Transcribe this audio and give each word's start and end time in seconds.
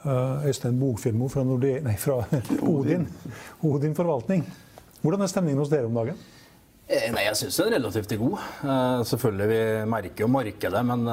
Uh, 0.00 0.46
Øystein 0.48 0.78
Bogfilmo 0.80 1.28
fra, 1.28 1.42
Nordea, 1.44 1.82
nei, 1.84 1.96
fra 2.00 2.22
Odin. 2.72 3.06
Odin 3.68 3.96
forvaltning. 3.96 4.46
Hvordan 5.02 5.24
er 5.24 5.32
stemningen 5.32 5.60
hos 5.60 5.72
dere 5.72 5.90
om 5.90 5.98
dagen? 5.98 6.16
Eh, 6.90 7.10
nei, 7.12 7.26
Jeg 7.26 7.36
syns 7.38 7.58
den 7.60 7.68
er 7.68 7.76
relativt 7.78 8.14
god. 8.20 8.38
Uh, 8.64 9.02
selvfølgelig, 9.10 9.48
Vi 9.50 9.90
merker 9.92 10.24
jo 10.24 10.30
markedet, 10.32 10.82
men 10.88 11.04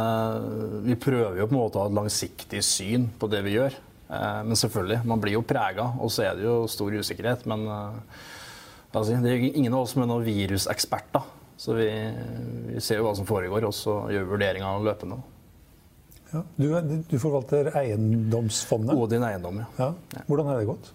vi 0.88 0.96
prøver 0.96 1.42
jo 1.42 1.50
på 1.50 1.56
en 1.56 1.60
måte 1.60 1.80
å 1.80 1.86
ha 1.86 1.92
et 1.92 2.00
langsiktig 2.00 2.64
syn 2.64 3.10
på 3.20 3.30
det 3.32 3.44
vi 3.46 3.58
gjør. 3.58 3.76
Men 4.08 4.56
selvfølgelig, 4.56 5.02
man 5.04 5.20
blir 5.20 5.34
jo 5.36 5.44
prega, 5.44 5.90
og 6.00 6.08
så 6.16 6.30
er 6.30 6.38
det 6.38 6.46
jo 6.46 6.62
stor 6.72 6.94
usikkerhet. 6.96 7.42
Men 7.52 7.66
det 7.68 9.18
er 9.20 9.50
ingen 9.50 9.74
av 9.74 9.82
oss 9.82 9.98
som 9.98 10.06
er 10.06 10.08
noen 10.08 10.24
viruseksperter. 10.24 11.26
Så 11.58 11.74
vi, 11.74 11.90
vi, 12.70 12.80
ser 12.80 13.02
jo 13.02 13.08
hva 13.08 13.16
som 13.18 13.28
foregår, 13.28 13.66
og 13.68 13.74
så 13.76 13.98
gjør 14.14 14.24
vi 14.24 14.32
vurderinger 14.36 14.86
løpende. 14.86 15.18
Ja. 16.34 16.44
Du, 16.58 16.68
du, 17.08 17.16
forvalter 17.22 17.72
eiendomsfondet? 17.80 18.98
Odin 18.98 19.24
Eiendom, 19.24 19.62
ja. 19.64 19.70
ja. 19.80 20.26
Hvordan 20.28 20.52
har 20.52 20.60
det 20.60 20.68
gått? 20.70 20.92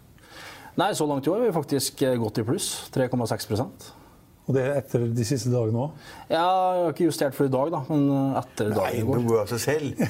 Nei, 0.81 0.93
Så 0.97 1.07
langt 1.09 1.27
i 1.27 1.33
år 1.33 1.41
har 1.41 1.51
vi 1.51 1.57
faktisk 1.57 2.05
gått 2.21 2.41
i 2.41 2.47
pluss. 2.49 2.69
3,6% 2.95 3.93
og 4.43 4.57
det 4.57 4.63
er 4.67 4.79
etter 4.81 5.05
de 5.15 5.25
siste 5.25 5.53
dagene 5.53 5.85
òg? 5.85 6.07
Ja, 6.27 6.43
jeg 6.43 6.83
har 6.83 6.89
ikke 6.91 7.07
justert 7.07 7.37
for 7.37 7.47
i 7.47 7.53
dag, 7.53 7.69
da. 7.71 7.79
Men 7.87 8.33
etter 8.41 8.73
dagen 8.75 8.97
i 8.99 9.05
går. 9.07 9.21
Nei, 9.21 9.27
noe 9.29 9.45
av 9.45 9.53
seg 9.53 9.61
selv. 9.63 10.03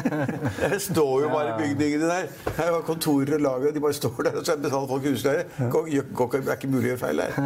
det 0.72 0.78
står 0.86 1.26
jo 1.26 1.28
bare 1.28 1.52
bygningene 1.58 2.08
der. 2.08 2.30
Her 2.56 2.72
var 2.78 2.86
kontorer 2.88 3.36
og 3.36 3.44
lager, 3.44 3.74
de 3.76 3.82
bare 3.84 3.98
står 3.98 4.30
der, 4.30 4.38
og 4.40 4.48
så 4.48 4.56
betaler 4.56 4.88
folk 4.88 5.04
husleie. 5.10 5.44
Det 5.60 6.40
er 6.40 6.56
ikke 6.56 6.72
mulig 6.72 6.86
å 6.86 6.94
gjøre 6.94 7.02
feil 7.04 7.22
der. 7.26 7.38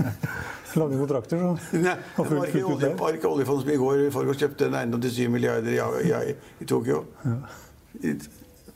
Lange 0.80 1.00
kontrakter, 1.00 1.42
så. 1.42 1.54
Nei, 1.86 1.96
det 2.16 2.28
var 2.28 2.46
ikke, 2.46 2.64
olje, 2.66 2.92
var 3.00 3.18
ikke 3.18 3.32
oljefondet 3.32 3.66
som 3.66 3.74
i 3.74 3.80
går 3.80 4.04
forgårs 4.14 4.44
kjøpte 4.44 4.68
en 4.68 4.78
eiendom 4.80 5.02
til 5.04 5.16
7 5.18 5.34
milliarder 5.34 5.74
i, 5.74 6.12
i, 6.32 6.36
i 6.64 6.68
Tokyo. 6.68 7.04
Ja. 7.26 7.40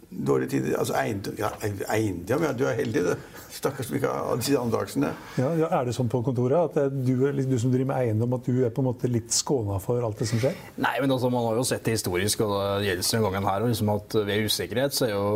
Dårlige 0.06 0.48
tider. 0.50 0.76
Altså 0.78 0.94
eiendom 0.96 1.34
ja, 1.38 1.48
eiendom, 1.92 2.44
ja, 2.46 2.52
du 2.56 2.62
er 2.68 2.76
heldig, 2.78 3.02
det. 3.08 3.16
Stakkars 3.56 3.88
Mikael 3.90 4.36
Andaksen. 4.60 5.06
Ja, 5.40 5.48
ja, 5.58 5.68
er 5.78 5.88
det 5.88 5.94
sånn 5.96 6.10
på 6.12 6.20
kontoret 6.24 6.76
at 6.76 6.92
du, 6.92 7.24
du, 7.24 7.56
som 7.58 7.72
driver 7.72 7.90
med 7.90 7.96
eiendom, 7.96 8.36
at 8.36 8.46
du 8.46 8.60
er 8.66 8.72
på 8.74 8.84
en 8.84 8.88
måte 8.90 9.10
litt 9.10 9.34
skåna 9.34 9.80
for 9.82 10.04
alt 10.06 10.20
det 10.20 10.28
som 10.30 10.40
skjer? 10.42 10.54
Nei, 10.76 10.94
men 11.02 11.10
altså, 11.10 11.30
man 11.32 11.48
har 11.48 11.58
jo 11.58 11.66
sett 11.66 11.84
det 11.88 11.96
historisk, 11.96 12.44
og 12.46 12.54
det 12.54 12.90
gjelder 12.90 13.10
denne 13.10 13.24
gangen 13.26 13.50
her. 13.50 13.66
Liksom 13.66 13.92
at 13.96 14.16
ved 14.30 14.46
usikkerhet 14.46 14.96
så 14.96 15.08
er 15.08 15.12
jo 15.16 15.26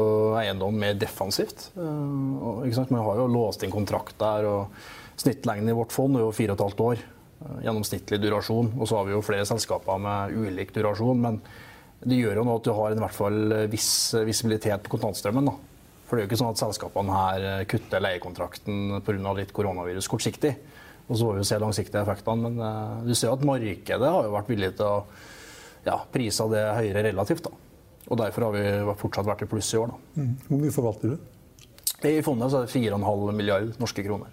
eiendom 0.41 0.81
mer 0.85 0.97
defensivt. 1.01 1.71
Ikke 1.75 2.77
sant? 2.79 2.95
man 2.95 3.05
har 3.09 3.25
jo 3.25 3.29
låst 3.33 3.67
inn 3.67 3.75
kontrakt 3.75 4.19
der. 4.21 4.49
og 4.49 4.99
Snittlengden 5.21 5.69
i 5.69 5.77
vårt 5.77 5.93
fond 5.93 6.17
er 6.17 6.25
jo 6.25 6.35
fire 6.35 6.55
og 6.55 6.61
et 6.61 6.67
halvt 6.67 6.85
år. 6.87 7.03
Uh, 7.41 7.57
gjennomsnittlig 7.65 8.21
durasjon. 8.23 8.71
Og 8.79 8.89
så 8.89 8.99
har 8.99 9.09
vi 9.09 9.17
jo 9.17 9.25
flere 9.25 9.49
selskaper 9.49 10.01
med 10.01 10.37
ulik 10.37 10.73
durasjon. 10.77 11.21
men 11.21 11.43
det 12.01 12.17
gjør 12.17 12.41
jo 12.41 12.45
nå 12.49 12.55
at 12.57 12.65
du 12.65 12.73
har 12.73 12.95
i 12.95 13.01
hvert 13.03 13.13
fall 13.13 13.53
viss 13.69 14.15
visibilitet 14.25 14.87
på 14.87 14.95
kontantstrømmen. 14.95 15.51
da. 15.51 15.57
For 16.11 16.17
det 16.17 16.23
er 16.23 16.27
jo 16.27 16.31
ikke 16.33 16.41
sånn 16.41 16.55
at 16.55 16.59
selskapene 16.59 17.15
her 17.15 17.45
eh, 17.47 17.67
kutter 17.71 18.03
leiekontrakten 18.03 19.03
pga. 19.07 19.35
litt 19.37 19.53
koronavirus 19.55 20.09
kortsiktig. 20.11 20.57
Og 21.07 21.13
så 21.15 21.27
får 21.27 21.37
vi 21.37 21.43
jo 21.43 21.49
se 21.51 21.59
langsiktige 21.63 22.03
effektene. 22.03 22.49
Men 22.49 22.59
uh, 22.59 23.05
du 23.07 23.13
ser 23.15 23.35
at 23.35 23.45
markedet 23.47 24.11
har 24.11 24.27
jo 24.27 24.33
vært 24.35 24.51
villig 24.51 24.73
til 24.79 24.89
å 24.89 25.05
ja, 25.85 26.01
prise 26.11 26.49
det 26.51 26.65
høyere 26.81 27.05
relativt. 27.11 27.47
da. 27.47 27.53
Og 28.11 28.19
derfor 28.19 28.49
har 28.49 28.57
vi 28.57 28.97
fortsatt 29.05 29.29
vært 29.29 29.45
i 29.47 29.51
pluss 29.51 29.71
i 29.75 29.79
år. 29.79 29.93
da. 29.93 30.23
Mm. 30.23 30.35
Hvor 30.49 30.63
mye 30.65 30.75
forvalter 30.75 31.15
du? 31.15 31.31
I 32.11 32.25
fondet 32.25 32.51
så 32.51 32.63
er 32.63 32.67
det 32.67 32.75
4,5 32.75 33.37
milliard 33.37 33.75
norske 33.79 34.03
kroner. 34.07 34.33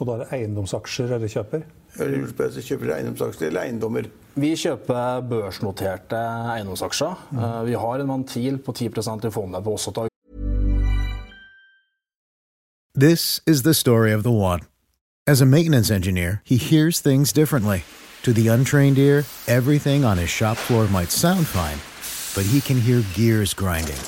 Og 0.00 0.06
da 0.08 0.14
er 0.14 0.22
det 0.22 0.28
eiendomsaksjer 0.32 1.10
eller 1.18 1.28
kjøper? 1.28 1.64
Kjøper 1.98 2.94
eiendomsaksjer 2.94 3.50
eller 3.50 3.66
eiendommer? 3.66 4.06
Vi 4.40 4.54
kjøper 4.56 5.26
børsnoterte 5.28 6.20
eiendomsaksjer. 6.54 7.26
Mm. 7.30 7.42
Uh, 7.42 7.58
vi 7.66 7.76
har 7.82 8.00
en 8.00 8.14
ventil 8.14 8.56
på 8.64 8.72
10 8.72 8.86
i 9.28 9.30
fondet 9.30 9.64
på 9.64 9.76
også 9.76 9.92
ta 9.92 10.06
This 12.96 13.40
is 13.46 13.62
the 13.62 13.74
story 13.74 14.12
of 14.12 14.22
the 14.22 14.32
one. 14.32 14.60
As 15.26 15.40
a 15.40 15.46
maintenance 15.46 15.90
engineer, 15.90 16.42
he 16.44 16.56
hears 16.56 17.00
things 17.00 17.32
differently. 17.32 17.84
To 18.22 18.32
the 18.32 18.48
untrained 18.48 18.98
ear, 18.98 19.24
everything 19.46 20.04
on 20.04 20.18
his 20.18 20.28
shop 20.28 20.56
floor 20.56 20.86
might 20.88 21.10
sound 21.10 21.46
fine, 21.46 21.78
but 22.34 22.50
he 22.50 22.60
can 22.60 22.80
hear 22.80 23.02
gears 23.14 23.54
grinding 23.54 24.00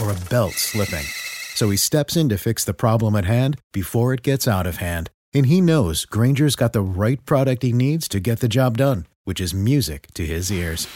or 0.00 0.10
a 0.10 0.28
belt 0.30 0.54
slipping. 0.54 1.06
So 1.54 1.70
he 1.70 1.76
steps 1.76 2.16
in 2.16 2.28
to 2.28 2.36
fix 2.36 2.64
the 2.64 2.74
problem 2.74 3.16
at 3.16 3.24
hand 3.24 3.56
before 3.72 4.12
it 4.14 4.22
gets 4.22 4.46
out 4.46 4.66
of 4.66 4.76
hand. 4.76 5.10
And 5.38 5.46
he 5.46 5.60
knows 5.60 6.04
Granger's 6.04 6.56
got 6.56 6.72
the 6.72 6.82
right 6.82 7.24
product 7.24 7.62
he 7.62 7.72
needs 7.72 8.08
to 8.08 8.18
get 8.18 8.40
the 8.40 8.48
job 8.48 8.76
done, 8.76 9.06
which 9.22 9.40
is 9.40 9.54
music 9.54 10.08
to 10.14 10.26
his 10.26 10.50
ears. 10.50 10.88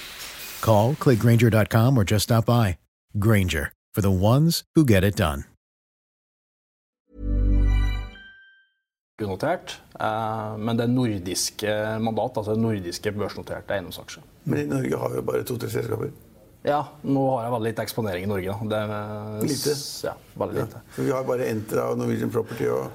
Call, 0.61 0.95
clickgranger.com, 0.95 1.97
or 1.97 2.03
just 2.03 2.25
stop 2.25 2.47
by. 2.47 2.79
Granger, 3.21 3.73
for 3.95 4.01
the 4.01 4.11
ones 4.11 4.65
who 4.75 4.85
get 4.85 5.05
it 5.05 5.15
done. 5.15 5.45
unotert, 9.23 9.77
eh, 10.01 10.57
men 10.59 10.77
det 10.77 10.83
er 10.83 10.91
nordiske 10.91 11.75
mandat, 12.03 12.41
altså 12.41 12.57
nordiske 12.59 13.13
børsnoterte 13.15 13.77
eiendomsaksjer. 13.77 14.25
Men 14.45 14.59
i 14.59 14.65
Norge 14.67 14.99
har 14.99 15.13
vi 15.13 15.21
jo 15.21 15.23
bare 15.29 15.45
to-tre 15.47 15.71
selskaper? 15.71 16.11
Ja, 16.67 16.81
nå 17.03 17.29
har 17.37 17.45
jeg 17.45 17.53
veldig 17.55 17.69
litt 17.69 17.85
eksponering 17.85 18.27
i 18.27 18.33
Norge. 18.33 18.57
Det 18.73 18.81
er, 18.81 19.47
lite? 19.47 19.77
Ja, 20.09 20.17
veldig 20.43 20.59
lite. 20.59 20.83
Ja, 20.83 20.97
for 20.97 21.07
vi 21.07 21.15
har 21.15 21.31
bare 21.31 21.49
Entra 21.53 21.87
og 21.93 22.03
Norwegian 22.03 22.35
Property 22.35 22.67
og 22.75 22.91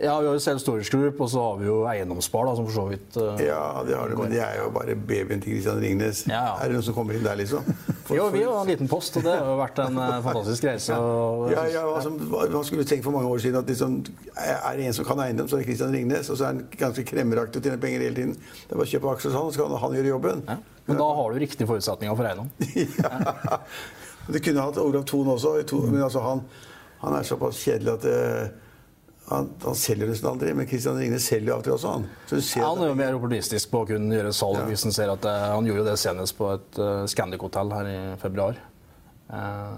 ja, 0.00 0.20
vi 0.20 0.26
har 0.26 0.34
jo 0.34 0.40
Self 0.40 0.60
Storage 0.62 0.90
Group, 0.90 1.20
og 1.20 1.28
så 1.30 1.40
har 1.44 1.56
vi 1.60 1.66
jo 1.66 1.82
Eiendomsspar, 1.84 2.46
da, 2.48 2.54
som 2.56 2.64
for 2.64 2.74
så 2.74 2.84
vidt 2.88 3.16
uh, 3.20 3.40
Ja, 3.44 3.82
det 3.84 3.96
har 3.98 4.08
du, 4.08 4.16
men 4.16 4.30
det 4.32 4.40
er 4.40 4.62
jo 4.62 4.70
bare 4.72 4.94
babyen 4.96 5.42
til 5.42 5.58
Christian 5.58 5.82
Ringnes. 5.82 6.22
Ja, 6.30 6.38
ja. 6.46 6.54
Er 6.56 6.72
det 6.72 6.78
noen 6.78 6.86
som 6.86 6.96
kommer 6.96 7.18
inn 7.18 7.26
der, 7.26 7.36
liksom? 7.36 7.66
For, 8.06 8.16
jo, 8.18 8.30
vi 8.32 8.40
har 8.46 8.56
en 8.62 8.70
liten 8.72 8.88
post, 8.88 9.18
og 9.20 9.26
det 9.26 9.34
har 9.36 9.50
jo 9.50 9.58
vært 9.60 9.82
en 9.84 10.00
uh, 10.00 10.14
fantastisk 10.24 10.64
reise. 10.70 10.96
Og, 10.96 11.44
ja, 11.52 11.66
ja 11.74 11.84
altså, 11.90 12.14
Man 12.14 12.64
skulle 12.68 12.88
tenkt 12.88 13.04
for 13.04 13.12
mange 13.18 13.28
år 13.28 13.44
siden 13.44 13.60
at 13.60 13.68
liksom, 13.68 14.00
er 14.32 14.80
det 14.80 14.88
en 14.88 14.96
som 14.96 15.08
kan 15.10 15.20
eiendom, 15.26 15.50
så 15.50 15.58
er 15.58 15.64
det 15.64 15.68
Christian 15.68 15.92
Ringnes. 15.92 16.32
Og 16.32 16.40
så 16.40 16.48
er 16.48 16.54
han 16.54 16.64
ganske 16.72 17.04
kremmeraktig 17.12 17.60
og 17.60 17.68
tjener 17.68 17.84
penger 17.84 18.06
hele 18.06 18.16
tiden. 18.16 18.34
Det 18.40 18.72
er 18.72 18.80
bare 18.80 18.88
å 18.88 18.92
kjøpe 18.94 19.12
aksjer 19.12 19.34
hos 19.34 19.40
han, 19.42 19.52
så 19.52 19.66
kan 19.66 19.84
han 19.84 20.00
gjøre 20.00 20.12
jobben. 20.14 20.44
Ja. 20.48 20.58
Men 20.88 20.98
da 20.98 21.12
har 21.20 21.36
du 21.36 21.44
riktige 21.44 21.68
forutsetninger 21.68 22.16
for 22.16 22.32
eiendom. 22.32 22.50
ja. 23.04 23.60
Det 24.32 24.40
kunne 24.40 24.64
hatt 24.64 24.80
Olav 24.80 25.04
Thon 25.04 25.34
også, 25.36 25.58
men 25.84 26.00
altså, 26.00 26.24
han, 26.24 26.44
han, 27.04 27.20
er 27.20 27.26
såpass 27.26 27.60
kjedelig 27.60 27.98
at 27.98 28.08
uh, 28.08 28.61
han, 29.32 29.48
han, 29.64 29.76
selger 29.78 30.10
nesten 30.10 30.28
aldri, 30.30 30.52
men 30.56 30.66
Kristian 30.68 30.98
Ringnes 31.00 31.26
selger 31.28 31.54
av 31.54 31.62
og 31.62 31.66
til 31.66 31.76
også. 31.76 31.92
Han 31.94 32.08
ja, 32.32 32.66
han 32.66 32.82
er 32.84 32.90
jo 32.90 32.98
mer 32.98 33.16
opportunistisk 33.18 33.70
på 33.72 33.84
å 33.84 33.88
kunne 33.88 34.18
gjøre 34.18 34.34
salg. 34.36 34.60
Ja. 34.62 34.66
hvis 34.70 34.84
Han 34.86 34.96
ser 34.96 35.12
at 35.14 35.22
det, 35.24 35.32
eh, 35.32 35.54
han 35.54 35.70
gjorde 35.70 35.86
det 35.90 35.94
senest 36.02 36.36
på 36.38 36.50
et 36.56 36.82
uh, 36.82 37.04
Scandic-hotell 37.10 37.72
her 37.76 37.88
i 37.90 37.96
februar. 38.22 38.60
Uh, 39.32 39.72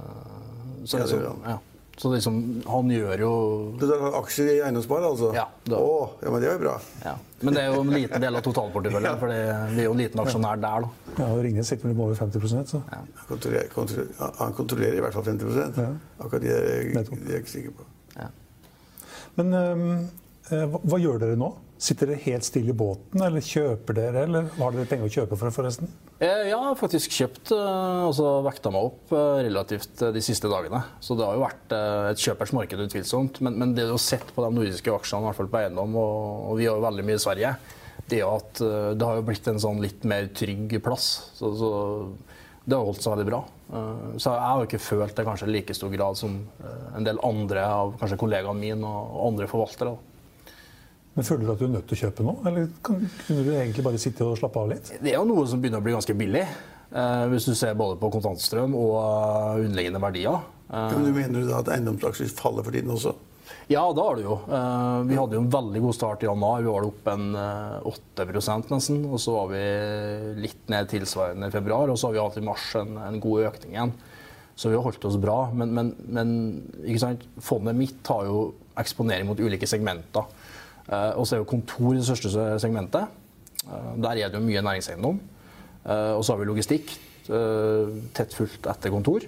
så, 0.85 0.99
ja, 0.99 1.05
liksom, 1.05 1.45
ja. 1.47 1.59
så 1.97 2.11
liksom, 2.13 2.41
han 2.67 2.91
gjør 2.91 3.23
jo 3.23 3.33
Du 3.79 3.87
tar 3.87 4.19
aksjer 4.19 4.51
i 4.51 4.59
eiendomsspar, 4.67 5.07
altså? 5.07 5.31
Ja, 5.37 5.47
da. 5.71 5.79
oh, 5.79 6.17
ja, 6.21 6.35
men 6.35 6.43
det 6.43 6.51
er 6.51 6.59
jo 6.59 6.65
bra. 6.67 6.77
Ja. 7.07 7.17
Men 7.45 7.57
det 7.57 7.65
er 7.65 7.75
jo 7.75 7.83
en 7.85 7.95
liten 7.95 8.25
del 8.25 8.41
av 8.41 8.45
totalporteføljen, 8.45 9.19
for 9.23 9.33
vi 9.33 9.83
er 9.83 9.89
jo 9.89 9.97
en 9.97 10.05
liten 10.05 10.25
aksjonær 10.25 10.63
der. 10.65 10.87
da. 10.87 11.11
Ja, 11.15 11.31
og 11.31 11.43
Ringnes 11.47 11.71
sitter 11.71 11.89
vel 11.89 11.99
med 11.99 12.07
over 12.09 12.23
50% 12.25 12.75
så. 12.75 12.85
Ja. 12.91 13.03
Han, 13.05 13.27
kontrollerer, 13.31 13.75
kontrollerer, 13.75 14.39
han 14.41 14.57
kontrollerer 14.59 14.99
i 14.99 15.05
hvert 15.07 15.19
fall 15.19 15.29
50 15.31 15.61
ja. 15.63 15.91
Akkurat 16.19 16.43
det 16.43 16.57
er 16.57 16.73
jeg, 16.73 16.97
det 16.97 17.21
er 17.23 17.37
jeg 17.39 17.45
ikke 17.47 17.55
sikker 17.59 17.77
på. 17.83 17.91
Men 19.39 19.55
øh, 19.55 20.75
hva 20.85 20.99
gjør 21.01 21.23
dere 21.23 21.39
nå? 21.39 21.51
Sitter 21.85 22.09
dere 22.09 22.23
helt 22.23 22.47
stille 22.47 22.71
i 22.73 22.77
båten, 22.77 23.21
eller 23.27 23.45
kjøper 23.45 23.97
dere, 23.99 24.25
eller 24.29 24.47
har 24.57 24.75
dere 24.75 24.89
penger 24.89 25.09
å 25.09 25.15
kjøpe 25.17 25.37
for, 25.37 25.53
forresten? 25.53 25.91
Eh, 26.23 26.47
jeg 26.49 26.57
har 26.57 26.79
faktisk 26.79 27.17
kjøpt, 27.19 27.53
altså 27.53 28.29
vekta 28.47 28.73
meg 28.73 28.89
opp 28.89 29.15
relativt 29.15 30.05
de 30.15 30.23
siste 30.25 30.49
dagene. 30.49 30.81
Så 31.05 31.17
det 31.19 31.27
har 31.27 31.37
jo 31.37 31.45
vært 31.45 31.75
et 31.75 32.23
kjøpers 32.25 32.55
marked, 32.57 32.85
utvilsomt. 32.87 33.43
Men, 33.45 33.59
men 33.61 33.75
det 33.77 33.89
du 33.89 33.97
har 33.97 34.05
sett 34.05 34.31
på 34.33 34.45
de 34.47 34.53
nordiske 34.55 34.95
aksjene, 34.95 35.27
i 35.27 35.29
hvert 35.29 35.41
fall 35.43 35.51
på 35.53 35.61
eiendom, 35.61 35.99
og, 35.99 36.21
og 36.53 36.61
vi 36.63 36.71
har 36.71 36.79
jo 36.79 36.87
veldig 36.87 37.09
mye 37.11 37.19
i 37.19 37.25
Sverige, 37.27 37.57
det 38.05 38.21
er 38.21 38.31
at 38.31 38.63
det 39.01 39.07
har 39.09 39.19
jo 39.19 39.27
blitt 39.27 39.47
en 39.49 39.61
sånn 39.61 39.79
litt 39.81 40.03
mer 40.09 40.31
trygg 40.37 40.79
plass. 40.85 41.11
Så, 41.37 41.51
så 41.59 41.71
det 42.65 42.77
har 42.77 42.87
holdt 42.87 43.05
seg 43.05 43.13
veldig 43.13 43.27
bra. 43.29 43.43
Eh, 43.77 44.17
så 44.17 44.33
jeg 44.33 44.49
har 44.49 44.61
jo 44.61 44.69
ikke 44.69 44.81
følt 44.81 45.17
det 45.19 45.27
kanskje 45.27 45.49
i 45.49 45.53
like 45.53 45.77
stor 45.77 45.93
grad 45.93 46.19
som 46.19 46.39
eh, 46.65 46.85
en 46.97 47.07
del 47.07 47.21
andre 47.27 47.65
av 47.69 47.95
kanskje 48.01 48.19
kollegaene 48.21 48.61
mine 48.61 48.89
og 48.89 49.19
andre 49.29 49.49
forvaltere. 49.51 49.95
Men 51.15 51.27
Føler 51.29 51.45
du 51.47 51.53
at 51.53 51.61
du 51.61 51.67
er 51.69 51.75
nødt 51.77 51.87
til 51.91 51.99
å 51.99 52.01
kjøpe 52.07 52.25
nå, 52.27 52.33
eller 52.49 52.71
kunne 52.83 53.45
du 53.47 53.51
egentlig 53.53 53.85
bare 53.87 54.01
sitte 54.03 54.27
og 54.27 54.39
slappe 54.41 54.63
av 54.65 54.73
litt? 54.73 54.89
Det 54.99 55.13
er 55.13 55.21
jo 55.21 55.29
noe 55.29 55.45
som 55.47 55.61
begynner 55.63 55.83
å 55.83 55.85
bli 55.85 55.95
ganske 55.95 56.17
billig, 56.19 56.43
eh, 56.43 57.27
hvis 57.31 57.47
du 57.51 57.53
ser 57.59 57.77
både 57.79 58.01
på 58.01 58.11
kontantstrøm 58.17 58.75
og 58.81 59.61
underliggende 59.61 60.03
verdier. 60.03 60.41
Men 60.75 61.05
du 61.05 61.13
Mener 61.13 61.45
du 61.45 61.51
da 61.53 61.61
at 61.61 61.69
eiendomsaksjer 61.71 62.33
faller 62.35 62.65
for 62.67 62.75
tiden 62.75 62.91
også? 62.91 63.13
Ja, 63.67 63.93
det 63.93 64.03
har 64.03 64.17
du 64.17 64.25
jo. 64.25 64.35
Eh, 64.45 64.99
vi 65.09 65.17
hadde 65.17 65.37
jo 65.39 65.43
en 65.43 65.53
veldig 65.53 65.81
god 65.85 65.97
start 65.97 66.25
i 66.25 66.29
januar. 66.29 66.63
Vi 66.63 66.73
var 66.73 66.87
oppe 66.89 67.15
en 67.15 67.37
8 67.91 68.25
eh, 68.25 68.33
nesten. 68.71 68.99
Og 69.09 69.21
så 69.21 69.37
var 69.37 69.53
vi 69.53 69.63
litt 70.45 70.69
ned 70.73 70.91
tilsvarende 70.91 71.49
i 71.49 71.55
februar. 71.55 71.93
Og 71.93 71.99
så 72.01 72.09
har 72.09 72.17
vi 72.17 72.23
hatt 72.23 72.41
i 72.41 72.45
mars 72.45 72.67
en, 72.81 72.97
en 73.01 73.21
god 73.23 73.49
økning 73.51 73.77
igjen. 73.77 73.95
Så 74.55 74.71
vi 74.71 74.79
har 74.79 74.85
holdt 74.85 75.05
oss 75.09 75.21
bra. 75.21 75.39
Men, 75.57 75.73
men, 75.77 75.93
men 76.07 76.35
fondet 77.43 77.79
mitt 77.79 78.13
har 78.13 78.29
jo 78.29 78.51
eksponering 78.81 79.29
mot 79.29 79.41
ulike 79.41 79.69
segmenter. 79.71 80.29
Eh, 80.89 81.13
og 81.17 81.25
så 81.25 81.37
er 81.37 81.45
jo 81.45 81.53
kontor 81.55 81.97
det 81.97 82.05
største 82.09 82.33
segmentet. 82.63 83.21
Der 83.65 84.13
er 84.13 84.29
det 84.29 84.37
jo 84.37 84.45
mye 84.45 84.61
næringseiendom. 84.61 85.23
Og 85.85 86.21
så 86.25 86.35
har 86.35 86.41
vi 86.41 86.47
logistikk 86.49 86.91
tett 87.25 88.35
fulgt 88.37 88.67
etter 88.69 88.93
kontor. 88.93 89.25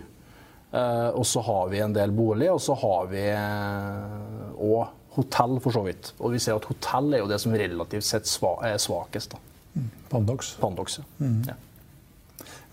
Eh, 0.77 1.09
og 1.17 1.27
så 1.27 1.41
har 1.41 1.69
vi 1.73 1.81
en 1.81 1.95
del 1.97 2.13
bolig, 2.15 2.49
og 2.53 2.61
så 2.63 2.77
har 2.77 3.09
vi 3.13 3.25
òg 3.33 4.81
eh, 4.83 4.95
hotell, 5.17 5.57
for 5.65 5.73
så 5.73 5.83
vidt. 5.87 6.13
Og 6.21 6.35
vi 6.35 6.41
ser 6.43 6.59
at 6.59 6.67
hotell 6.69 7.15
er 7.17 7.23
jo 7.23 7.31
det 7.31 7.41
som 7.41 7.55
relativt 7.57 8.05
sett 8.05 8.29
er 8.67 8.77
svakest. 8.83 9.33
da. 9.33 9.41
Mm. 9.77 9.89
Pandox. 10.11 10.55
Pandox, 10.61 11.01
mm. 11.19 11.39
ja. 11.49 11.57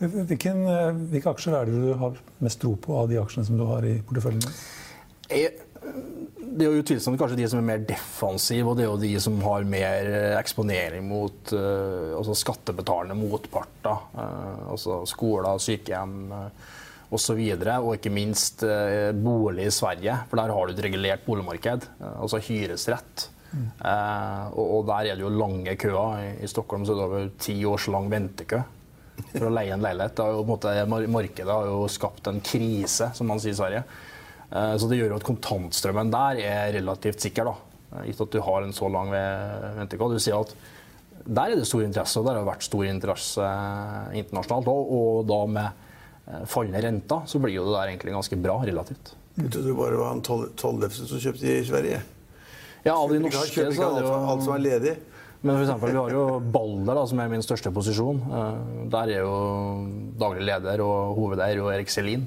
Hvilken, 0.04 0.66
hvilke 1.14 1.32
aksjer 1.32 1.56
er 1.56 1.70
det 1.70 1.80
du 1.80 1.94
har 1.96 2.18
mest 2.44 2.60
tro 2.60 2.74
på 2.82 2.96
av 3.00 3.08
de 3.08 3.22
aksjene 3.22 3.48
som 3.48 3.60
du 3.60 3.64
har 3.70 3.86
i 3.88 4.02
porteføljen? 4.04 4.42
det 5.24 6.66
er 6.66 6.74
jo 6.74 6.82
utvilsomt 6.82 7.18
kanskje 7.18 7.38
de 7.40 7.48
som 7.50 7.62
er 7.62 7.66
mer 7.66 7.86
defensive, 7.88 8.68
og 8.68 8.76
det 8.76 8.84
er 8.84 8.90
jo 8.90 9.00
de 9.00 9.14
som 9.24 9.40
har 9.46 9.64
mer 9.68 10.10
eksponering 10.42 11.08
mot 11.08 11.54
altså 11.56 12.36
skattebetalende 12.36 13.16
motparter. 13.16 14.04
Altså 14.68 15.00
skoler, 15.10 15.56
sykehjem. 15.64 16.18
Osv. 17.14 17.40
Og, 17.40 17.70
og 17.78 17.96
ikke 17.98 18.14
minst 18.14 18.64
eh, 18.66 19.12
bolig 19.16 19.68
i 19.70 19.74
Sverige, 19.74 20.18
for 20.30 20.40
der 20.40 20.54
har 20.56 20.68
du 20.68 20.74
et 20.74 20.84
regulert 20.86 21.26
boligmarked, 21.28 21.88
eh, 22.00 22.14
altså 22.24 22.42
hyresrett. 22.44 23.28
Mm. 23.54 23.68
Eh, 23.86 24.46
og, 24.58 24.80
der 24.90 25.12
er 25.12 25.20
det 25.20 25.26
jo 25.26 25.34
lange 25.34 25.76
køer. 25.80 26.24
I, 26.42 26.50
Stockholm 26.50 26.88
så 26.88 26.96
er 26.96 27.02
det 27.02 27.10
over 27.10 27.28
ti 27.42 27.58
års 27.70 27.90
lang 27.94 28.10
ventekø 28.12 28.64
for 29.30 29.46
å 29.46 29.54
leie 29.54 29.76
en 29.76 29.84
leilighet. 29.84 30.16
Det 30.18 30.26
har 30.26 30.34
jo, 30.34 30.42
på 30.42 30.48
en 30.48 30.54
måte, 30.56 31.06
markedet 31.14 31.52
har 31.52 31.70
jo 31.70 31.84
skapt 31.92 32.32
en 32.32 32.42
krise, 32.44 33.12
som 33.14 33.30
man 33.30 33.42
sier 33.42 33.54
i 33.54 33.60
Sverige. 33.60 33.84
Så 34.50 34.86
det 34.90 35.00
gjør 35.00 35.14
jo 35.14 35.18
at 35.18 35.26
kontantstrømmen 35.26 36.12
der 36.14 36.40
er 36.42 36.74
relativt 36.76 37.22
sikker, 37.22 37.48
da. 37.50 38.02
Gitt 38.06 38.22
at 38.22 38.34
du 38.34 38.40
har 38.42 38.66
en 38.66 38.74
så 38.74 38.90
lang 38.90 39.10
ventekø. 39.14 40.10
Du 40.14 40.22
sier 40.22 40.42
at 40.42 40.54
der 41.24 41.54
er 41.54 41.62
det 41.62 41.70
stor 41.70 41.86
interesse, 41.86 42.20
og 42.20 42.26
der 42.26 42.36
har 42.36 42.44
det 42.44 42.50
vært 42.50 42.66
stor 42.66 42.90
interesse 42.90 43.50
internasjonalt. 44.18 44.70
Og, 44.74 44.94
og 44.98 45.30
da 45.30 45.40
med 45.56 45.83
Eh, 46.28 46.44
fallende 46.48 46.82
renter, 46.82 47.26
så 47.28 47.40
blir 47.40 47.58
jo 47.58 47.66
det 47.68 47.76
der 47.76 47.90
egentlig 47.92 48.14
ganske 48.16 48.38
bra 48.40 48.60
relativt. 48.64 49.16
Jeg 49.36 49.50
trodde 49.52 49.68
det 49.68 49.76
bare 49.76 49.98
var 50.00 50.12
han 50.14 50.22
Tollefsen 50.24 51.10
som 51.10 51.20
kjøpte 51.20 51.50
i 51.50 51.64
Sverige. 51.68 52.04
Ja, 52.86 52.94
av 52.96 53.10
de 53.12 53.20
norske 53.24 53.50
så 53.50 53.88
er 53.90 53.98
det 53.98 54.06
jo 54.06 54.14
alt 54.14 54.46
som 54.46 54.54
er 54.56 54.64
ledig. 54.64 54.94
Men 55.44 55.58
for 55.58 55.66
eksempel, 55.66 55.92
vi 55.92 56.00
har 56.00 56.14
jo 56.14 56.24
Balder, 56.40 56.96
da, 56.96 57.04
som 57.10 57.20
er 57.20 57.32
min 57.32 57.44
største 57.44 57.72
posisjon. 57.76 58.22
Eh, 58.24 58.62
der 58.94 59.12
er 59.18 59.26
jo 59.26 59.34
daglig 60.20 60.48
leder 60.48 60.84
og 60.86 61.18
hovedeier 61.20 61.60
jo 61.60 61.72
Erik 61.74 61.92
Selin. 61.92 62.24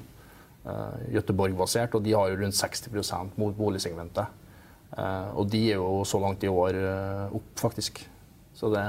Eh, 0.67 0.99
Göteborg-basert, 1.17 1.97
og 1.97 2.05
de 2.05 2.13
har 2.13 2.29
jo 2.33 2.41
rundt 2.43 2.59
60% 2.59 3.39
mot 3.41 3.57
boligsegmentet. 3.57 4.43
Og 5.37 5.49
de 5.51 5.59
er 5.73 5.81
jo 5.81 6.05
så 6.09 6.17
langt 6.23 6.45
i 6.47 6.49
år 6.49 6.77
opp, 7.35 7.49
faktisk. 7.59 7.99
Så 8.57 8.71
det 8.73 8.85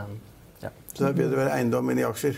ja. 0.61 0.69
Så 0.93 1.03
det 1.03 1.09
er 1.09 1.17
bedre 1.17 1.35
å 1.35 1.41
være 1.41 1.55
eiendom 1.57 1.89
enn 1.91 1.99
i 1.99 2.05
aksjer? 2.07 2.37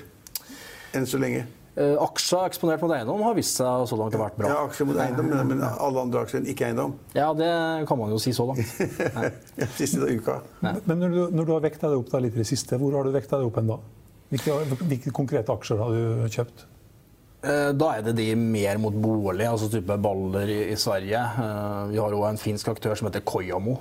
Enn 0.97 1.05
så 1.05 1.19
lenge? 1.21 1.43
Eh, 1.79 1.95
aksjer 2.03 2.49
eksponert 2.49 2.81
mot 2.83 2.91
eiendom 2.91 3.21
har 3.23 3.35
vist 3.37 3.55
seg 3.55 3.85
så 3.87 3.95
langt 3.99 4.15
å 4.17 4.19
vært 4.19 4.39
bra. 4.41 4.49
Ja, 4.51 4.63
aksjer 4.67 4.89
mot 4.89 4.97
eiendom, 4.99 5.29
men 5.47 5.61
alle 5.63 6.01
andre 6.01 6.25
aksjer 6.25 6.41
enn 6.41 6.49
ikke 6.51 6.65
eiendom? 6.67 6.97
Ja, 7.15 7.29
det 7.37 7.51
kan 7.87 8.01
man 8.01 8.11
jo 8.11 8.17
si 8.19 8.33
så 8.35 8.49
langt. 8.49 8.73
ja, 9.61 9.69
siste 9.77 10.09
uka. 10.09 10.41
Nei. 10.65 10.73
Men 10.89 10.99
når 11.05 11.15
du, 11.15 11.21
når 11.37 11.47
du 11.47 11.53
har 11.55 11.63
vekta 11.63 11.87
deg 11.87 12.01
opp 12.01 12.11
da 12.11 12.19
litt 12.25 12.35
i 12.35 12.41
det 12.41 12.49
siste, 12.49 12.75
hvor 12.81 12.97
har 12.99 13.07
du 13.07 13.15
vekta 13.15 13.39
deg 13.39 13.47
opp 13.47 13.61
ennå? 13.63 13.79
Hvilke, 14.33 14.57
hvilke 14.81 15.15
konkrete 15.15 15.55
aksjer 15.55 15.79
har 15.79 15.95
du 15.95 16.27
kjøpt? 16.35 16.65
Eh, 17.47 17.69
da 17.71 17.93
er 17.95 18.03
det 18.09 18.17
de 18.17 18.27
mer 18.35 18.83
mot 18.83 18.99
bolig, 18.99 19.47
altså 19.47 19.71
type 19.71 19.95
Baller 20.03 20.51
i, 20.51 20.59
i 20.73 20.75
Sverige. 20.75 21.23
Eh, 21.45 21.81
vi 21.93 22.03
har 22.03 22.19
òg 22.19 22.27
en 22.33 22.43
finsk 22.43 22.73
aktør 22.73 22.99
som 22.99 23.07
heter 23.07 23.23
Koyamo. 23.23 23.77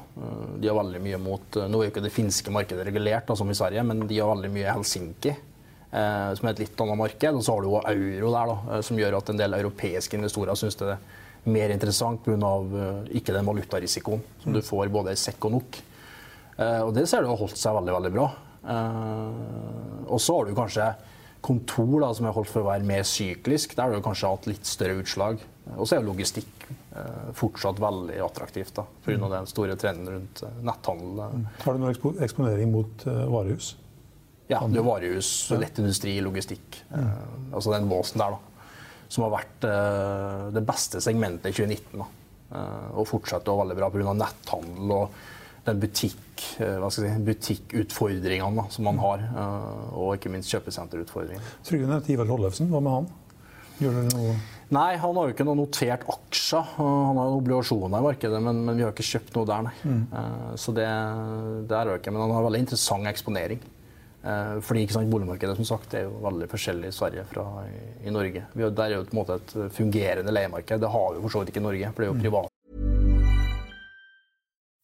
De 0.63 0.71
har 0.71 0.79
veldig 0.79 1.03
mye 1.03 1.19
mot 1.19 1.59
Nå 1.67 1.83
er 1.83 1.89
jo 1.89 1.97
ikke 1.97 2.07
det 2.07 2.15
finske 2.15 2.55
markedet 2.55 2.87
regulert, 2.87 3.27
da, 3.27 3.35
som 3.35 3.51
i 3.51 3.59
Sverige, 3.59 3.83
men 3.91 4.07
de 4.07 4.23
har 4.23 4.31
veldig 4.31 4.55
mye 4.55 4.71
Helsinki. 4.71 5.35
Eh, 5.89 6.35
som 6.37 6.45
er 6.45 6.53
et 6.53 6.67
litt 6.67 6.81
annet 6.85 7.01
marked. 7.01 7.39
Og 7.39 7.45
så 7.45 7.55
har 7.55 7.65
du 7.65 7.71
jo 7.71 7.81
euro 7.81 8.33
der, 8.35 8.51
da, 8.53 8.57
eh, 8.75 8.83
som 8.85 8.99
gjør 9.01 9.19
at 9.19 9.31
en 9.33 9.41
del 9.41 9.57
europeiske 9.57 10.19
investorer 10.19 10.59
syns 10.59 10.77
det 10.77 10.91
er 10.93 10.99
mer 11.49 11.73
interessant 11.73 12.21
pga. 12.25 12.51
Uh, 12.69 13.07
ikke 13.17 13.33
den 13.33 13.47
valutarisikoen 13.47 14.21
som 14.43 14.53
du 14.53 14.61
får 14.61 14.91
både 14.93 15.15
i 15.15 15.21
sekk 15.21 15.47
og 15.49 15.55
nok. 15.55 15.79
og 16.59 16.91
det 16.93 17.07
ser 17.09 17.23
du 17.23 17.29
har 17.31 17.39
holdt 17.39 17.57
seg 17.57 17.77
veldig, 17.77 17.93
veldig 17.95 18.11
bra. 18.13 18.25
og 20.11 20.21
så 20.21 20.35
har 20.37 20.45
du 20.45 20.55
kanskje 20.59 20.89
kontor 21.41 22.01
da, 22.03 22.13
som 22.13 22.27
er 22.27 22.35
holdt 22.35 22.51
for 22.51 22.65
å 22.65 22.69
være 22.69 22.85
mer 22.85 23.07
syklisk. 23.07 23.77
Der 23.77 23.87
har 23.87 23.95
du 23.95 24.03
kanskje 24.03 24.33
hatt 24.35 24.49
litt 24.51 24.67
større 24.67 24.99
utslag. 24.99 25.39
Og 25.77 25.87
så 25.87 25.97
er 25.97 26.05
logistikk 26.05 26.69
fortsatt 27.39 27.79
veldig 27.81 28.19
attraktivt 28.27 28.83
pga. 29.07 29.29
den 29.31 29.47
store 29.47 29.79
trenden 29.79 30.11
rundt 30.17 30.43
netthandel. 30.61 31.47
Har 31.63 31.79
du 31.79 31.85
noen 31.87 32.25
eksponering 32.27 32.75
mot 32.75 33.07
varehus? 33.07 33.77
Ja, 34.49 34.63
det 34.65 34.81
er 34.81 34.85
varehus, 34.87 35.31
lett 35.61 35.79
industri, 35.81 36.15
logistikk. 36.25 36.81
Mm. 36.89 37.01
Uh, 37.05 37.57
altså 37.59 37.75
den 37.75 37.89
båsen 37.91 38.23
der, 38.23 38.37
da. 38.37 38.69
Som 39.13 39.27
har 39.27 39.35
vært 39.37 39.67
uh, 39.69 40.49
det 40.53 40.63
beste 40.69 41.03
segmentet 41.05 41.53
i 41.53 41.57
2019. 41.57 42.01
da. 42.01 42.09
Uh, 42.49 42.87
og 43.01 43.11
fortsetter 43.11 43.53
å 43.53 43.59
være 43.61 43.75
veldig 43.75 43.81
bra 43.83 43.91
pga. 43.93 44.15
netthandel 44.23 44.95
og 44.97 45.19
den 45.69 45.81
butikk, 45.83 46.23
hva 46.57 46.89
skal 46.89 47.05
jeg 47.05 47.19
si, 47.19 47.25
butikkutfordringene 47.27 48.63
som 48.73 48.87
man 48.89 49.01
har. 49.03 49.25
og 49.93 50.15
ikke 50.15 50.31
minst 50.33 50.49
kjøpesenterutfordringene. 50.55 51.51
Trygve 51.67 51.91
nevnte 51.91 52.15
Ivar 52.15 52.31
Tollefsen. 52.31 52.71
Hva 52.73 52.81
med 52.81 52.95
han? 52.95 53.09
Gjør 53.83 53.99
dere 53.99 54.15
noe 54.15 54.39
Nei, 54.73 54.95
han 55.03 55.19
har 55.19 55.29
jo 55.29 55.35
ikke 55.35 55.45
noen 55.45 55.61
notert 55.61 56.07
aksjer. 56.09 56.73
Han 56.79 57.21
har 57.21 57.37
obligasjoner 57.37 58.01
i 58.01 58.07
markedet, 58.07 58.41
men, 58.47 58.63
men, 58.65 58.81
vi 58.81 58.87
har 58.87 58.95
ikke 58.95 59.07
kjøpt 59.11 59.37
noe 59.37 59.49
der, 59.49 59.69
nei. 59.69 59.75
Mm. 59.81 60.57
Så 60.61 60.75
det, 60.77 60.89
det 61.69 61.77
er 61.77 61.93
jo 61.93 62.01
ikke. 62.01 62.13
Men 62.15 62.25
han 62.25 62.35
har 62.37 62.49
veldig 62.49 62.65
interessant 62.65 63.13
eksponering. 63.13 63.61
Eh, 64.25 64.61
fordi 64.61 64.83
ikke 64.83 64.97
sant, 64.97 65.11
Boligmarkedet 65.11 65.57
som 65.57 65.69
sagt, 65.69 65.95
er 65.95 66.09
jo 66.09 66.19
veldig 66.25 66.49
forskjellig 66.51 66.91
i 66.91 66.97
Sverige 66.97 67.25
fra 67.31 67.47
i, 67.69 68.11
Norge. 68.11 68.45
Vi, 68.55 68.63
der 68.71 68.85
er 68.85 68.97
jo 68.97 69.07
på 69.07 69.15
en 69.15 69.21
måte 69.23 69.39
et 69.39 69.57
fungerende 69.73 70.35
leiemarked. 70.35 70.81
Det 70.81 70.91
har 70.91 71.15
vi 71.15 71.23
for 71.23 71.35
så 71.35 71.43
vidt 71.43 71.55
ikke 71.55 71.63
i 71.63 71.69
Norge, 71.69 71.93
for 71.93 72.03
det 72.03 72.09
er 72.09 72.13
jo 72.13 72.19
mm. 72.19 72.25
privat. 72.27 72.55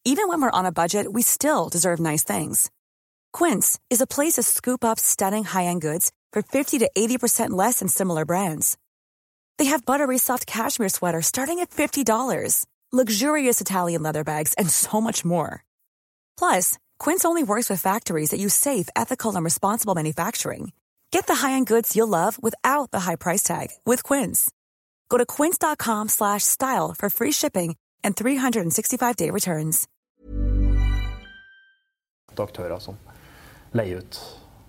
Even 0.07 0.27
when 0.27 0.39
we're 0.39 0.59
on 0.59 0.65
a 0.65 0.71
budget, 0.71 1.11
we 1.13 1.23
still 1.23 1.67
deserve 1.67 1.99
nice 1.99 2.23
things. 2.23 2.69
Quince 3.33 3.79
is 3.89 4.01
a 4.01 4.07
place 4.07 4.33
to 4.33 4.43
scoop 4.43 4.85
up 4.85 4.99
stunning 4.99 5.43
high-end 5.43 5.81
goods 5.81 6.11
for 6.31 6.43
50 6.43 6.79
to 6.79 6.89
80% 6.95 7.49
less 7.49 7.79
than 7.79 7.87
similar 7.87 8.23
brands. 8.23 8.77
They 9.57 9.65
have 9.65 9.85
buttery 9.85 10.17
soft 10.17 10.45
cashmere 10.45 10.89
sweaters 10.89 11.25
starting 11.25 11.59
at 11.59 11.71
$50, 11.71 12.65
luxurious 12.91 13.61
Italian 13.61 14.03
leather 14.03 14.23
bags, 14.23 14.53
and 14.59 14.69
so 14.69 15.01
much 15.01 15.25
more. 15.25 15.63
Plus, 16.37 16.77
Quince 16.99 17.25
only 17.25 17.43
works 17.43 17.69
with 17.69 17.81
factories 17.81 18.29
that 18.29 18.39
use 18.39 18.53
safe, 18.53 18.87
ethical, 18.95 19.35
and 19.35 19.43
responsible 19.43 19.95
manufacturing. 19.95 20.71
Get 21.11 21.27
the 21.27 21.35
high-end 21.35 21.67
goods 21.67 21.95
you'll 21.95 22.07
love 22.07 22.37
without 22.41 22.91
the 22.91 23.01
high 23.01 23.15
price 23.15 23.41
tag 23.43 23.69
with 23.85 24.03
Quince. 24.03 24.51
Go 25.09 25.17
to 25.17 25.25
quince.com/style 25.25 26.93
for 26.97 27.09
free 27.09 27.31
shipping 27.31 27.75
and 28.03 28.15
365-day 28.15 29.31
returns. 29.31 29.87
Aktører 32.35 32.79
som 32.83 32.97
leier 33.71 34.01
ut 34.03 34.17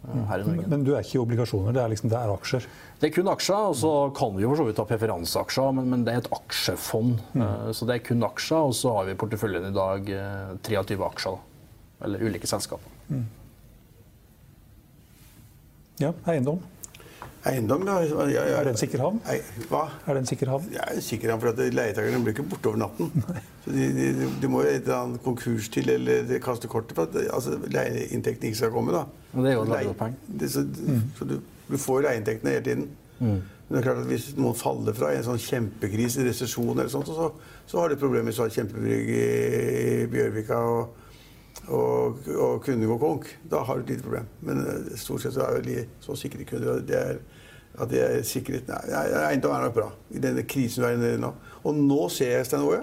uh, 0.07 0.21
her 0.29 0.39
i 0.39 0.45
Norge. 0.47 0.69
Men 0.71 0.85
du 0.87 0.93
er 0.95 1.03
ikke 1.03 1.17
i 1.19 1.23
obligasjoner, 1.25 1.75
det 1.75 1.83
er 1.83 1.91
liksom 1.91 2.13
det 2.13 2.21
er 2.21 2.31
aksjer? 2.31 2.69
Det 3.01 3.09
er 3.09 3.15
kun 3.17 3.33
aksjer, 3.33 3.73
og 3.73 3.75
så 3.81 3.93
kan 4.15 4.37
vi 4.37 4.45
jo 4.45 4.53
for 4.53 4.61
så 4.61 4.69
vidt 4.69 4.79
ta 4.79 4.87
preferanseaksjer, 4.87 5.75
men, 5.81 5.91
men, 5.91 6.07
det 6.07 6.15
er 6.15 6.23
et 6.23 6.31
aksjefond. 6.37 7.19
Mm. 7.35 7.43
Uh, 7.43 7.73
så 7.75 7.91
det 7.91 7.99
er 7.99 8.07
kun 8.07 8.23
aksjer, 8.29 8.71
og 8.71 8.79
så 8.79 8.95
har 9.01 9.09
vi 9.09 9.17
i 9.17 9.21
porteføljen 9.25 9.67
i 9.67 9.75
dag 9.75 10.15
uh, 10.15 10.57
23 10.63 11.03
aksjer. 11.11 11.43
Da 11.43 11.56
eller 12.05 12.23
ulike 12.23 12.49
selskaper. 12.49 12.91
Mm. 13.09 13.27
Ja, 16.01 16.13
eiendom. 16.29 16.61
Eiendom, 17.47 17.87
ja, 17.87 18.01
ja, 18.03 18.29
ja. 18.35 18.57
Er 18.59 18.67
det 18.67 18.73
en 18.75 18.81
sikker 18.81 19.01
havn? 19.05 19.21
Ei, 19.31 19.39
hva? 19.71 19.85
Er 20.05 20.17
det 20.17 20.25
en 20.25 20.29
sikker 20.29 20.51
havn? 20.51 20.67
Ja, 20.75 20.85
en 20.91 21.05
sikker 21.05 21.31
havn, 21.31 21.41
for 21.45 21.53
at 21.53 21.75
Leietakerne 21.79 22.19
blir 22.25 22.35
ikke 22.35 22.45
borte 22.51 22.73
over 22.73 22.81
natten. 22.83 23.13
Så 23.65 23.75
de, 23.75 23.87
de, 23.95 24.29
de, 24.43 24.51
må 24.51 24.65
jo 24.65 24.73
et 24.73 24.81
eller 24.83 24.97
annet 24.99 25.23
konkurs 25.23 25.71
til 25.73 25.93
eller 25.95 26.33
kaste 26.43 26.71
kortet 26.71 26.99
for 26.99 27.07
at 27.07 27.31
altså, 27.31 27.55
leieinntektene 27.71 28.51
ikke 28.51 28.61
skal 28.65 28.75
komme. 28.75 28.95
da. 28.95 29.05
Men 29.33 29.47
det 29.47 29.53
er 29.53 29.57
jo 29.57 29.65
leie, 29.71 30.49
så, 30.51 30.65
mm. 30.67 31.05
så 31.19 31.31
du, 31.31 31.37
du, 31.71 31.79
får 31.81 32.03
leieinntektene 32.09 32.57
hele 32.57 32.67
tiden. 32.67 32.91
Mm. 33.21 33.39
Men 33.39 33.77
det 33.77 33.81
er 33.81 33.89
klart 33.89 34.03
at 34.03 34.11
hvis 34.11 34.29
noen 34.39 34.59
faller 34.59 34.99
fra 34.99 35.15
i 35.15 35.21
en 35.21 35.27
sånn 35.27 35.43
kjempekrise, 35.43 36.27
resesjon 36.27 36.75
eller 36.75 36.91
sånt, 36.93 37.09
så, 37.09 37.31
så 37.67 37.81
har 37.81 37.91
du 37.91 37.99
problemer 38.01 38.29
med 38.29 38.37
sånn 38.37 38.53
kjempebrygg 38.53 39.11
i 39.17 40.07
Bjørvika. 40.11 40.61
og 40.67 41.06
og, 41.65 42.27
og 42.37 42.61
kunne 42.65 42.87
gå 42.87 42.99
konk, 43.01 43.31
da 43.51 43.63
har 43.67 43.79
du 43.79 43.87
et 43.87 43.95
lite 43.95 44.07
problem. 44.07 44.29
Men 44.47 44.63
uh, 44.67 44.97
stort 44.99 45.25
sett 45.25 45.37
så 45.37 45.49
er 45.49 45.65
de 45.65 45.79
så 46.05 46.17
sikre 46.19 46.47
kunder 46.49 46.83
det 46.87 46.99
er, 46.99 47.23
at 47.77 47.91
det 47.93 48.03
er 48.03 48.23
sikkerhet 48.25 48.69
Nei, 48.71 49.07
eiendom 49.27 49.53
er 49.53 49.67
nok 49.67 49.75
bra 49.77 49.89
i 50.09 50.21
denne 50.23 50.47
krisen 50.49 50.85
vi 50.85 50.91
er 50.91 50.99
inne 50.99 51.15
i 51.17 51.23
nå. 51.23 51.33
Og 51.67 51.81
nå 51.81 52.07
ser 52.13 52.37
jeg 52.37 52.49
Stein 52.49 52.67
Ove, 52.67 52.83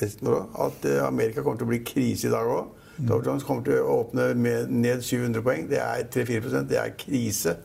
at 0.00 0.86
uh, 0.86 1.00
Amerika 1.06 1.42
kommer 1.42 1.60
til 1.60 1.68
å 1.68 1.72
bli 1.72 1.82
krise 1.84 2.28
i 2.28 2.34
dag 2.34 2.48
òg. 2.48 2.76
Mm. 3.00 3.08
Dow 3.08 3.24
Jones 3.24 3.44
kommer 3.48 3.64
til 3.64 3.80
å 3.80 4.00
åpne 4.02 4.30
med 4.36 4.72
ned 4.72 5.02
700 5.04 5.44
poeng. 5.44 5.66
Det 5.70 5.80
er 5.80 6.06
3-4% 6.12 6.68
Det 6.68 6.78
er 6.80 6.96
krise. 7.00 7.56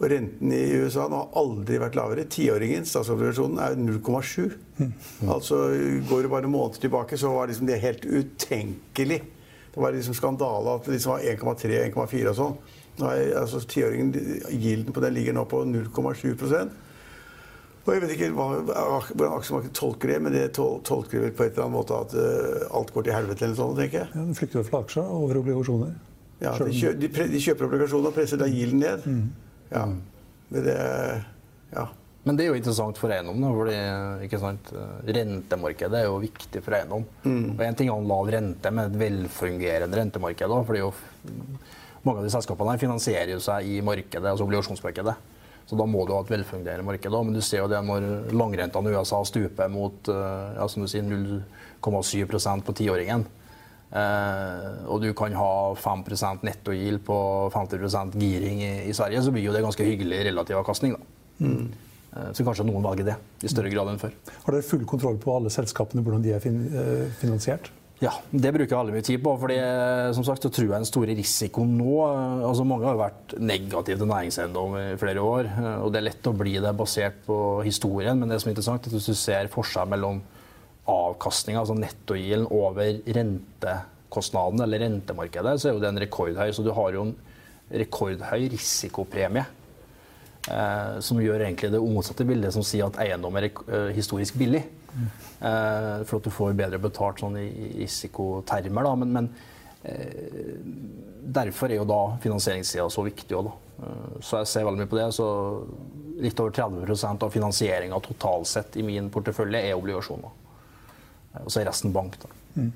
Og 0.00 0.08
renten 0.10 0.50
i 0.50 0.62
USA 0.82 1.06
nå 1.06 1.20
har 1.20 1.36
aldri 1.38 1.78
vært 1.78 1.94
lavere. 1.98 2.26
Tiåringen, 2.26 2.86
statsobligasjonen, 2.88 3.60
er 3.62 3.76
0,7. 3.78 4.56
Mm. 4.80 4.94
Altså 5.30 5.60
Går 6.08 6.24
det 6.26 6.32
bare 6.32 6.50
måneder 6.50 6.82
tilbake, 6.82 7.18
så 7.20 7.30
var 7.30 7.46
liksom 7.50 7.68
det 7.70 7.78
helt 7.82 8.04
utenkelig. 8.04 9.20
Det 9.74 9.82
var 9.82 9.94
liksom 9.94 10.14
skandale 10.14 10.74
at 10.74 10.86
det 10.86 10.96
liksom 10.96 11.14
var 11.14 11.28
1,3-1,4 11.30 12.32
og 12.32 12.40
sånn. 12.40 12.56
Nå 12.98 13.10
er 13.10 13.36
altså 13.40 13.60
Tiåringen, 13.66 14.12
gilden 14.50 14.94
på 14.94 15.02
den 15.02 15.14
ligger 15.16 15.34
nå 15.34 15.42
på 15.50 15.64
0,7% 15.66 16.74
Og 17.82 17.88
jeg 17.90 18.02
vet 18.04 18.12
ikke 18.14 18.28
hvordan 18.36 19.32
aksjemarkedet 19.34 19.74
tolker 19.74 20.12
det, 20.12 20.18
men 20.22 20.34
det 20.36 20.44
tol 20.54 20.78
tolker 20.86 21.24
vel 21.24 21.34
på 21.34 21.46
et 21.46 21.56
eller 21.56 21.66
annet 21.66 21.74
måte 21.74 21.98
at 21.98 22.14
uh, 22.14 22.76
alt 22.78 22.92
går 22.94 23.08
til 23.08 23.16
helvete 23.16 23.44
eller 23.48 23.58
sånt, 23.58 23.80
tenker 23.80 24.04
jeg. 24.04 24.12
Ja, 24.14 24.26
De 24.28 24.38
flykter 24.38 24.68
fra 24.68 24.84
aksjer 24.86 25.10
over 25.18 25.42
obligasjoner. 25.42 25.96
Ja, 26.42 26.54
de, 26.58 26.70
kjø 26.74 26.94
de, 26.98 27.10
de, 27.10 27.42
kjøper 27.42 27.68
obligasjoner 27.68 28.10
og 28.10 28.16
presser 28.16 28.40
da 28.40 28.48
gilden 28.50 28.80
ned. 28.82 29.04
Mm. 29.10 29.43
Ja. 29.70 29.84
Men 30.48 30.66
det 30.66 30.78
Ja. 31.74 31.88
Men 32.24 32.38
det 32.38 32.46
er 32.46 32.54
jo 32.54 32.56
interessant 32.56 32.96
for 32.96 33.12
eiendom. 33.12 33.40
Da, 33.42 33.50
fordi 33.52 35.12
Rentemarkedet 35.12 35.98
er 35.98 36.06
jo 36.06 36.22
viktig 36.22 36.62
for 36.64 36.76
eiendom. 36.78 37.04
Mm. 37.24 37.50
Og 37.52 37.60
En 37.66 37.76
ting 37.76 37.90
er 37.90 37.98
en 37.98 38.08
lav 38.08 38.30
rente 38.32 38.70
med 38.72 38.86
et 38.88 39.00
velfungerende 39.02 39.98
rentemarked. 40.00 40.48
Da, 40.48 40.62
fordi 40.64 40.80
jo, 40.80 40.92
mange 42.04 42.22
av 42.22 42.24
de 42.24 42.32
selskapene 42.32 42.72
her 42.72 42.80
finansierer 42.80 43.44
seg 43.44 43.68
i 43.68 43.82
markedet, 43.84 44.24
altså 44.24 44.46
obligasjonsmarkedet. 44.48 45.14
Så 45.68 45.76
da 45.76 45.84
må 45.88 46.04
du 46.04 46.14
ha 46.16 46.22
et 46.24 46.32
velfungerende 46.32 46.84
marked. 46.84 47.12
Da. 47.12 47.22
Men 47.22 47.36
du 47.36 47.42
ser 47.44 47.62
jo 47.62 47.68
det 47.72 47.80
når 47.84 48.32
langrentene 48.32 48.92
i 48.92 48.96
USA 48.96 49.20
stuper 49.28 49.68
mot 49.72 50.08
eh, 50.12 50.50
ja, 50.56 50.68
som 50.68 50.84
du 50.84 50.88
sier, 50.88 51.04
0,7% 51.04 52.64
på 52.64 52.76
tiåringen. 52.80 53.24
Eh, 53.24 53.43
og 53.94 55.02
du 55.02 55.12
kan 55.14 55.34
ha 55.38 55.52
5% 55.78 56.42
nettogild 56.46 57.04
på 57.06 57.18
50 57.54 58.16
giring 58.18 58.62
i, 58.64 58.72
i, 58.88 58.94
Sverige, 58.96 59.22
så 59.22 59.30
blir 59.30 59.46
jo 59.46 59.54
det 59.54 59.62
ganske 59.62 59.86
hyggelig 59.86 60.24
relativ 60.32 60.58
avkastning. 60.58 60.96
Da. 60.96 61.46
Mm. 61.46 61.68
Eh, 62.14 62.32
så 62.34 62.46
kanskje 62.46 62.66
noen 62.68 62.84
velger 62.84 63.12
det 63.12 63.16
i 63.44 63.50
større 63.50 63.72
grad 63.72 63.90
enn 63.90 64.02
før. 64.02 64.14
Har 64.44 64.56
dere 64.56 64.66
full 64.66 64.84
kontroll 64.88 65.18
på 65.22 65.34
alle 65.34 65.52
selskapene, 65.52 66.04
hvordan 66.04 66.22
de 66.24 66.34
er 66.34 66.42
fin 66.42 66.60
eh, 66.70 67.08
finansiert? 67.20 67.72
Ja, 68.02 68.10
det 68.30 68.50
bruker 68.52 68.68
jeg 68.68 68.76
veldig 68.76 68.94
mye 68.96 69.06
tid 69.06 69.20
på. 69.22 69.32
fordi 69.40 69.56
som 70.16 70.24
sagt, 70.26 70.42
så 70.42 70.50
tror 70.52 70.66
jeg 70.66 70.74
den 70.74 70.88
store 70.88 71.14
risikoen 71.16 71.76
nå 71.78 71.92
altså 72.04 72.64
Mange 72.66 72.88
har 72.90 72.98
vært 72.98 73.36
negative 73.38 74.00
til 74.00 74.10
næringseiendom 74.10 74.74
i 74.80 74.96
flere 75.00 75.22
år. 75.22 75.48
og 75.78 75.92
Det 75.94 76.00
er 76.00 76.06
lett 76.10 76.28
å 76.28 76.34
bli 76.36 76.56
det 76.60 76.74
basert 76.76 77.22
på 77.24 77.38
historien, 77.64 78.18
men 78.18 78.28
det 78.28 78.40
som 78.42 78.50
er 78.50 78.56
interessant, 78.56 78.84
er 78.84 78.90
at 78.90 78.98
hvis 78.98 79.08
du 79.08 79.16
ser 79.16 79.48
forskjell 79.52 79.88
mellom 79.94 80.20
avkastninga, 80.90 81.62
altså 81.62 81.76
nettogilden, 81.78 82.46
over 82.52 83.00
rentekostnadene 83.16 84.66
eller 84.66 84.84
rentemarkedet, 84.84 85.58
så 85.60 85.70
er 85.70 85.76
jo 85.76 85.84
den 85.84 86.00
rekordhøy. 86.04 86.52
Så 86.52 86.64
du 86.66 86.72
har 86.76 86.96
jo 86.96 87.08
en 87.08 87.14
rekordhøy 87.72 88.48
risikopremie. 88.52 89.46
Eh, 90.44 91.00
som 91.00 91.20
gjør 91.24 91.46
egentlig 91.46 91.70
det 91.72 91.80
motsatte 91.80 92.26
bildet, 92.28 92.52
som 92.52 92.64
sier 92.66 92.90
at 92.90 92.98
eiendom 93.00 93.36
er 93.40 93.48
eh, 93.48 93.90
historisk 93.96 94.36
billig. 94.36 94.60
Eh, 94.94 96.04
for 96.06 96.18
at 96.18 96.28
du 96.28 96.30
får 96.32 96.54
bedre 96.58 96.80
betalt 96.82 97.24
sånn 97.24 97.38
i, 97.40 97.48
risikotermer. 97.80 98.86
Da. 98.86 98.94
Men, 99.00 99.16
men 99.16 99.30
eh, 99.82 100.60
derfor 101.40 101.72
er 101.72 101.80
jo 101.80 101.88
da 101.88 102.02
finansieringssida 102.22 102.86
så 102.92 103.06
viktig 103.08 103.38
òg, 103.40 103.48
da. 103.48 103.56
Eh, 103.88 104.14
så 104.20 104.42
jeg 104.42 104.52
ser 104.52 104.68
veldig 104.68 104.84
mye 104.84 104.92
på 104.92 105.00
det. 105.00 105.08
Så 105.16 105.26
litt 106.24 106.44
over 106.44 106.54
30% 106.60 107.26
av 107.26 107.34
finansieringa 107.34 108.00
totalt 108.04 108.52
sett 108.52 108.78
i 108.80 108.86
min 108.86 109.10
portefølje 109.12 109.64
er 109.64 109.78
obligasjoner. 109.78 110.43
Og 111.42 111.50
så 111.50 111.60
er 111.60 111.68
resten 111.70 111.92
bank. 111.92 112.16
da. 112.22 112.30
Mm. 112.54 112.72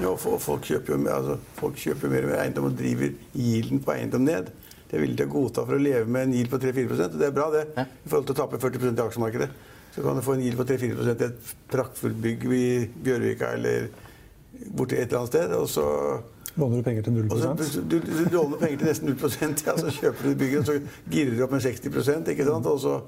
Ja, 0.00 0.10
folk 0.16 0.66
kjøper 0.66 0.94
jo 0.94 0.98
altså, 1.10 1.38
folk 1.58 1.78
kjøper 1.78 2.10
mer 2.10 2.26
og 2.26 2.30
mer 2.30 2.42
eiendom 2.44 2.68
og 2.68 2.76
driver 2.78 3.14
gilden 3.34 3.80
på 3.82 3.94
eiendom 3.94 4.26
ned 4.26 4.52
det 4.94 5.00
er 5.00 5.02
villige 5.08 5.24
til 5.24 5.26
å 5.26 5.32
godta 5.32 5.62
for 5.66 5.74
å 5.74 5.82
leve 5.82 6.06
med 6.06 6.28
en 6.28 6.34
yield 6.36 6.50
på 6.52 6.58
3-4 6.62 6.92
og 6.94 7.14
Det 7.18 7.26
er 7.26 7.32
bra, 7.34 7.48
det. 7.50 7.62
Ja. 7.74 7.82
I 7.82 8.10
forhold 8.12 8.28
til 8.28 8.36
å 8.36 8.38
tape 8.38 8.60
40% 8.62 9.00
i 9.00 9.02
aksjemarkedet. 9.02 9.48
Så 9.94 10.04
kan 10.04 10.18
du 10.18 10.22
få 10.22 10.36
en 10.36 10.44
yield 10.44 10.58
på 10.60 10.66
3-4% 10.68 11.24
i 11.24 11.26
et 11.26 11.48
praktfullt 11.72 12.20
bygg 12.22 12.44
i 12.46 12.68
Bjørvika 13.06 13.48
eller 13.56 13.88
borti 14.70 14.94
et 15.00 15.08
eller 15.08 15.24
annet 15.24 15.32
sted. 15.32 15.56
og 15.58 15.66
så... 15.72 15.86
Låner 16.54 16.78
du 16.78 16.86
penger 16.86 17.02
til 17.08 17.16
0 17.16 17.32
så, 17.34 17.50
du, 17.58 17.96
du, 17.96 17.96
du, 18.06 18.20
låner 18.30 18.60
penger 18.60 18.84
til 18.84 18.90
nesten 18.92 19.10
0 19.10 19.64
ja, 19.66 19.74
så 19.80 19.90
kjøper 19.96 20.28
du 20.28 20.36
bygget, 20.44 20.60
og 20.60 20.66
så 20.68 21.10
girer 21.10 21.34
du 21.34 21.42
opp 21.42 21.56
med 21.56 21.64
60% 21.66 22.30
ikke 22.30 22.46
sant? 22.46 22.68
Og 22.70 22.78
så, 22.84 23.00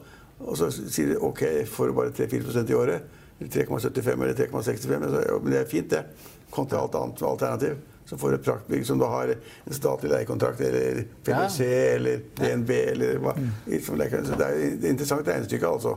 og 0.43 0.59
så 0.59 0.73
sier 0.75 1.13
du 1.13 1.23
OK, 1.29 1.45
får 1.71 1.93
du 1.93 1.99
bare 2.01 2.17
3-4% 2.19 2.75
i 2.75 2.79
året. 2.81 3.23
3,75 3.38 4.23
eller 4.23 4.35
3,65. 4.35 4.99
Men 5.43 5.52
det 5.52 5.61
er 5.61 5.69
fint, 5.71 5.90
det. 5.90 6.05
Kontra 6.50 6.81
alt 6.85 6.95
annet 6.95 7.23
alternativ 7.23 7.76
så 8.07 8.16
får 8.19 8.31
du 8.31 8.35
et 8.37 8.45
praktbygg 8.47 8.85
som 8.87 8.99
du 9.00 9.05
har 9.11 9.33
en 9.33 9.75
statlig 9.75 10.12
leiekontrakt 10.12 10.61
eller 10.62 11.00
PwC 11.26 11.64
ja. 11.66 11.78
eller 11.97 12.21
DNB 12.38 12.71
eller 12.71 13.16
hva. 13.23 13.33
Mm. 13.35 13.49
Så 13.83 13.97
det 13.99 14.47
er 14.47 14.61
et 14.69 14.87
interessant 14.87 15.26
regnestykke, 15.26 15.66
altså. 15.66 15.97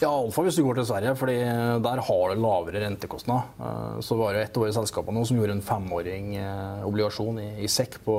Ja, 0.00 0.08
iallfall 0.08 0.48
hvis 0.48 0.58
du 0.58 0.64
går 0.64 0.78
til 0.80 0.86
Sverige, 0.88 1.14
fordi 1.16 1.38
der 1.84 2.02
har 2.08 2.34
du 2.34 2.40
lavere 2.40 2.84
rentekostnad. 2.84 3.56
Eh, 3.60 3.96
så 4.04 4.16
var 4.20 4.36
det 4.36 4.46
et 4.46 4.60
år 4.60 4.70
i 4.70 4.76
selskapet 4.76 5.16
nå 5.16 5.24
som 5.28 5.40
gjorde 5.40 5.56
en 5.58 5.64
femåring 5.64 6.36
eh, 6.40 6.84
obligasjon 6.88 7.40
i, 7.40 7.48
i 7.64 7.72
sekk 7.72 7.98
på 8.04 8.18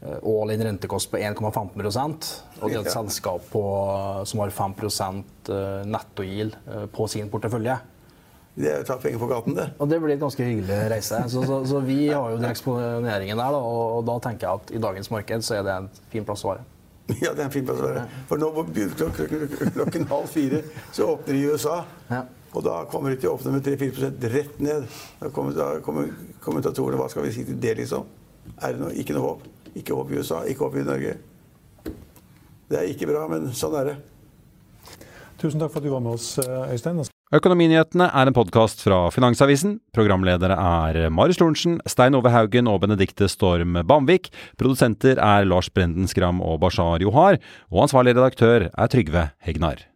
all 0.00 0.50
in 0.54 0.62
rentekost 0.64 1.10
på 1.12 1.18
1,15% 1.20 2.28
Og 2.62 2.70
det 2.70 2.78
er 2.78 2.86
et 2.86 2.92
selskap 2.92 3.50
på, 3.52 3.62
som 4.24 4.40
har 4.40 4.54
5% 4.56 5.50
nettogild 5.84 6.56
på 6.94 7.08
sin 7.12 7.28
portefølje. 7.28 7.76
Det 8.60 8.68
er 8.68 8.82
å 8.82 8.86
ta 8.86 8.96
penger 9.00 9.20
på 9.22 9.28
gaten, 9.30 9.54
det. 9.56 9.68
Og 9.78 9.88
det 9.88 10.00
blir 10.02 10.16
et 10.16 10.20
ganske 10.22 10.44
hyggelig 10.44 10.80
reise. 10.90 11.20
Så, 11.32 11.44
så, 11.46 11.60
så 11.68 11.80
vi 11.84 12.08
har 12.10 12.32
jo 12.32 12.40
den 12.40 12.50
eksponeringen 12.50 13.38
der, 13.38 13.54
da, 13.54 13.60
og, 13.60 13.84
og, 14.00 14.02
da 14.08 14.16
tenker 14.24 14.48
jeg 14.48 14.60
at 14.60 14.74
i 14.74 14.82
dagens 14.82 15.10
marked 15.14 15.46
så 15.46 15.60
er 15.60 15.64
det 15.66 15.76
en 15.76 15.88
fin 16.12 16.26
plass 16.26 16.44
å 16.44 16.54
være. 16.54 16.66
Ja, 17.24 17.32
det 17.34 17.42
er 17.42 17.46
en 17.48 17.54
fin 17.54 17.66
plass 17.66 17.80
å 17.80 17.86
være. 17.86 18.04
For 18.30 18.42
nå 18.42 18.50
klokken 19.76 20.10
halv 20.10 20.28
fire 20.30 20.60
så 20.92 21.08
åpner 21.14 21.36
de 21.36 21.40
i 21.40 21.54
USA. 21.54 21.80
Ja. 22.10 22.24
Og 22.50 22.66
da 22.66 22.80
kommer 22.90 23.14
de 23.14 23.20
til 23.22 23.30
å 23.30 23.36
åpne 23.36 23.54
med 23.54 23.66
3-4 23.66 24.10
rett 24.34 24.60
ned. 24.62 24.86
Da 25.20 25.30
kommer, 25.34 25.54
da 25.54 25.70
kommer 25.86 26.10
kommentatorene 26.42 26.98
Hva 26.98 27.06
skal 27.12 27.28
vi 27.28 27.34
si 27.36 27.46
til 27.46 27.58
det, 27.62 27.76
liksom? 27.78 28.08
Er 28.58 28.74
det 28.74 28.82
noe, 28.82 28.94
ikke 28.98 29.14
noe 29.14 29.28
håp? 29.28 29.46
Ikke 29.78 29.94
håp 29.94 30.10
i 30.10 30.18
USA, 30.18 30.42
ikke 30.48 30.66
håp 30.66 30.80
i 30.80 30.86
Norge. 30.86 31.14
Det 32.70 32.78
er 32.78 32.90
ikke 32.90 33.08
bra, 33.10 33.26
men 33.30 33.50
sånn 33.56 33.76
er 33.80 33.92
det. 33.92 33.96
Tusen 35.40 35.62
takk 35.62 35.72
for 35.72 35.80
at 35.80 35.86
du 35.86 35.94
var 35.94 36.04
med 36.04 36.18
oss, 36.18 36.36
Øystein. 36.42 37.00
Økonominyhetene 37.30 38.08
er 38.10 38.26
en 38.26 38.34
podkast 38.34 38.82
fra 38.82 39.04
Finansavisen. 39.14 39.76
Programledere 39.94 40.56
er 40.58 41.12
Marius 41.14 41.38
Lorentzen, 41.38 41.78
Stein 41.86 42.18
Ove 42.18 42.32
Haugen 42.34 42.66
og 42.66 42.80
Benedikte 42.82 43.30
Storm 43.30 43.78
Bamvik. 43.86 44.32
Produsenter 44.58 45.20
er 45.22 45.46
Lars 45.46 45.70
Brenden 45.70 46.10
Skram 46.10 46.42
og 46.42 46.58
Bashar 46.64 47.06
Johar. 47.06 47.38
Og 47.70 47.86
ansvarlig 47.86 48.18
redaktør 48.18 48.66
er 48.70 48.90
Trygve 48.90 49.30
Hegnar. 49.46 49.89